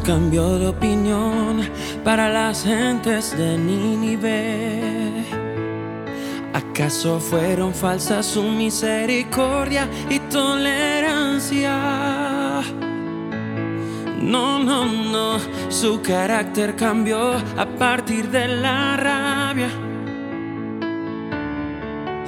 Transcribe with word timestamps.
Cambió 0.00 0.58
de 0.58 0.68
opinión 0.68 1.68
para 2.02 2.28
las 2.28 2.64
gentes 2.64 3.36
de 3.36 3.58
Nínive. 3.58 5.26
¿Acaso 6.54 7.20
fueron 7.20 7.74
falsas 7.74 8.24
su 8.26 8.42
misericordia 8.42 9.86
y 10.08 10.18
tolerancia? 10.18 11.74
No, 14.18 14.58
no, 14.58 14.86
no, 14.86 15.38
su 15.68 16.00
carácter 16.00 16.74
cambió 16.74 17.34
a 17.56 17.66
partir 17.78 18.30
de 18.30 18.48
la 18.48 18.96
rabia. 18.96 19.68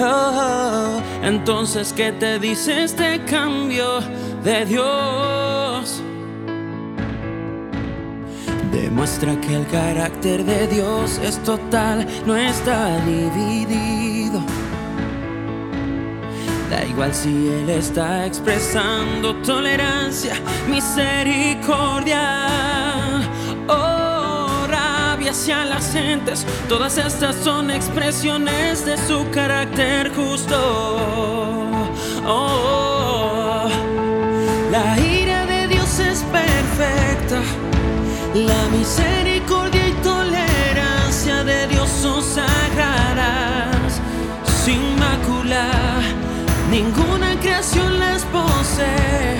Oh, 0.00 1.00
entonces, 1.22 1.92
¿qué 1.92 2.12
te 2.12 2.38
dice 2.38 2.84
este 2.84 3.24
cambio 3.24 3.98
de 4.44 4.64
Dios? 4.64 6.02
Demuestra 8.82 9.38
que 9.40 9.56
el 9.56 9.66
carácter 9.66 10.44
de 10.44 10.68
Dios 10.68 11.18
es 11.18 11.42
total, 11.42 12.06
no 12.24 12.36
está 12.36 12.96
dividido. 13.04 14.40
Da 16.70 16.84
igual 16.84 17.12
si 17.12 17.48
Él 17.48 17.70
está 17.70 18.24
expresando 18.24 19.34
tolerancia, 19.42 20.34
misericordia 20.68 22.46
oh, 23.66 24.66
rabia 24.68 25.32
hacia 25.32 25.64
las 25.64 25.92
gentes. 25.92 26.46
Todas 26.68 26.98
estas 26.98 27.34
son 27.42 27.72
expresiones 27.72 28.86
de 28.86 28.96
su 28.96 29.28
carácter 29.30 30.14
justo. 30.14 30.56
Oh, 32.24 33.68
la 34.70 34.96
La 38.46 38.68
misericordia 38.68 39.88
y 39.88 39.92
tolerancia 39.94 41.42
de 41.42 41.66
Dios 41.66 41.88
son 41.88 42.22
sagradas, 42.22 44.00
sin 44.64 44.96
mácula. 44.96 45.66
Ninguna 46.70 47.34
creación 47.40 47.98
las 47.98 48.22
posee 48.26 49.38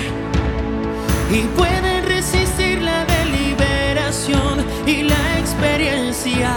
y 1.31 1.43
pueden 1.55 2.05
resistir 2.07 2.81
la 2.81 3.05
deliberación 3.05 4.65
y 4.85 5.03
la 5.03 5.39
experiencia. 5.39 6.51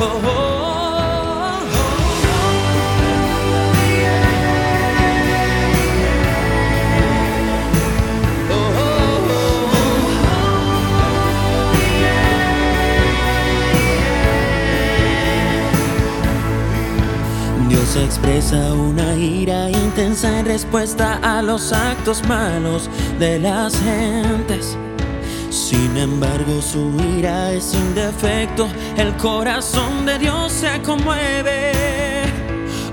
Oh, 0.00 0.20
oh, 0.26 0.43
una 18.72 19.14
ira 19.14 19.70
intensa 19.70 20.38
en 20.38 20.46
respuesta 20.46 21.18
a 21.22 21.42
los 21.42 21.72
actos 21.72 22.26
malos 22.28 22.88
de 23.18 23.38
las 23.38 23.74
gentes. 23.80 24.76
Sin 25.50 25.96
embargo, 25.96 26.60
su 26.62 26.92
ira 27.16 27.52
es 27.52 27.64
sin 27.64 27.94
defecto, 27.94 28.68
el 28.96 29.14
corazón 29.16 30.06
de 30.06 30.18
Dios 30.18 30.52
se 30.52 30.80
conmueve. 30.82 31.72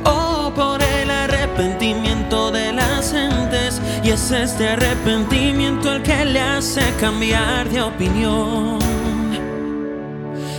Oh, 0.03 0.51
por 0.55 0.81
el 0.81 1.09
arrepentimiento 1.09 2.51
de 2.51 2.73
las 2.73 3.11
gentes, 3.11 3.81
y 4.03 4.09
es 4.09 4.31
este 4.31 4.69
arrepentimiento 4.69 5.93
el 5.93 6.03
que 6.03 6.25
le 6.25 6.39
hace 6.39 6.81
cambiar 6.99 7.69
de 7.69 7.81
opinión. 7.81 8.80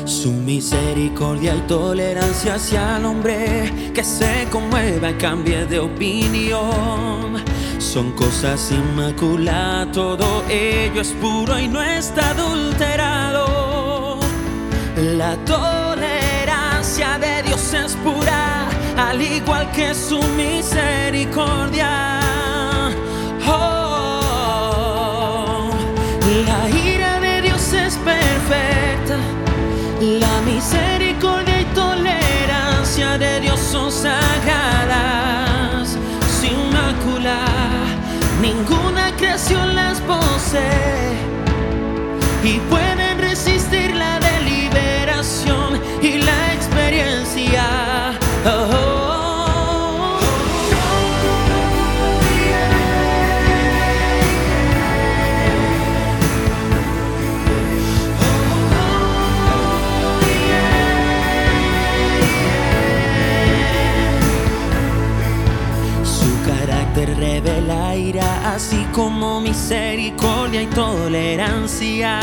Su 0.05 0.33
misericordia 0.33 1.55
y 1.55 1.61
tolerancia 1.69 2.55
hacia 2.55 2.97
el 2.97 3.05
hombre 3.05 3.93
que 3.95 4.03
se 4.03 4.49
conmueva 4.51 5.11
y 5.11 5.15
cambie 5.15 5.65
de 5.67 5.79
opinión. 5.79 7.43
Son 7.79 8.13
cosas 8.13 8.71
inmaculadas, 8.73 9.93
todo 9.93 10.45
ello 10.49 11.01
es 11.01 11.13
puro 11.13 11.59
y 11.59 11.69
no 11.69 11.83
está 11.83 12.31
adulterado. 12.31 14.19
La 14.97 15.37
tolerancia 15.45 17.19
de 17.19 17.43
Dios 17.43 17.75
es 17.75 17.95
pura, 17.97 18.69
al 18.97 19.21
igual 19.23 19.71
que 19.73 19.95
su 19.95 20.23
misericordia. 20.37 22.22
Misericordia 30.62 31.61
y 31.61 31.65
tolerancia 31.75 33.19
de 33.19 33.41
Dios 33.41 33.59
son 33.59 33.91
sagradas, 33.91 35.97
sin 36.41 36.56
mácula. 36.73 37.39
Ninguna 38.41 39.11
creación 39.17 39.75
las 39.75 40.01
posee 40.01 41.17
y 42.45 42.59
pueden 42.71 42.91
así 68.55 68.87
como 68.93 69.41
misericordia 69.41 70.63
y 70.63 70.67
tolerancia. 70.67 72.21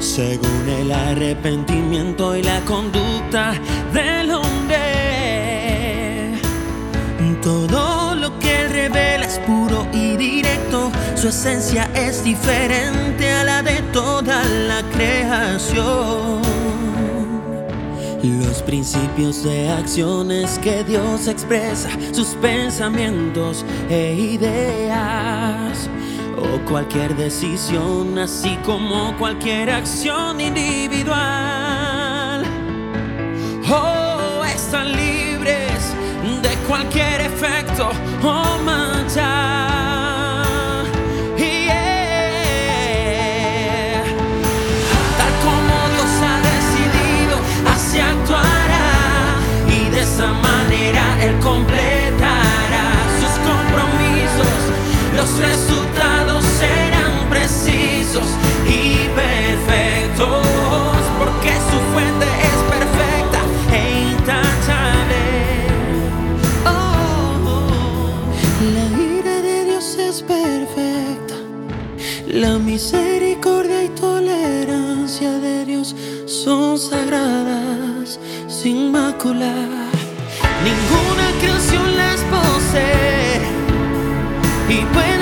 Según 0.00 0.68
el 0.68 0.90
arrepentimiento 0.90 2.36
y 2.36 2.42
la 2.42 2.60
conducta 2.60 3.54
del 3.92 4.32
hombre, 4.32 4.94
todo 7.44 8.14
lo 8.14 8.38
que 8.38 8.68
revela 8.68 9.26
es 9.26 9.38
puro 9.40 9.86
y 9.92 10.16
directo. 10.16 10.90
Su 11.14 11.28
esencia 11.28 11.90
es 11.94 12.24
diferente 12.24 13.30
a 13.30 13.44
la 13.44 13.62
de 13.62 13.82
toda 13.92 14.42
la 14.44 14.82
creación. 14.94 16.53
Los 18.24 18.62
principios 18.62 19.44
de 19.44 19.68
acciones 19.68 20.58
que 20.60 20.82
Dios 20.82 21.28
expresa, 21.28 21.90
sus 22.10 22.28
pensamientos 22.28 23.66
e 23.90 24.14
ideas, 24.14 25.90
o 26.38 26.58
cualquier 26.64 27.14
decisión, 27.16 28.18
así 28.18 28.56
como 28.64 29.14
cualquier 29.18 29.68
acción 29.68 30.40
individual. 30.40 31.14
Oh, 33.70 34.42
están 34.46 34.92
libres 34.92 35.94
de 36.40 36.56
cualquier 36.66 37.20
efecto 37.20 37.90
los 55.24 55.38
resultados 55.38 56.44
serán 56.44 57.30
precisos 57.30 58.28
y 58.68 59.08
perfectos, 59.16 60.46
porque 61.18 61.52
su 61.68 61.78
fuente 61.92 62.26
es 62.50 62.58
perfecta 62.74 63.40
e 63.72 63.82
intachable. 64.12 65.22
Oh. 66.66 68.30
La 68.76 68.86
ira 69.00 69.36
de 69.40 69.64
Dios 69.64 69.96
es 69.98 70.22
perfecta, 70.22 71.36
la 72.28 72.58
misericordia 72.58 73.84
y 73.84 73.88
tolerancia 73.88 75.30
de 75.38 75.64
Dios 75.64 75.96
son 76.26 76.78
sagradas, 76.78 78.20
sin 78.46 78.92
macular. 78.92 79.88
Ninguna 80.68 81.26
creación 81.40 81.96
las 81.96 82.20
posee. 82.32 83.24
Y 84.66 84.78
puede 84.94 85.13